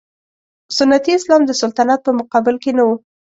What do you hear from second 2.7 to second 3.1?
نه و.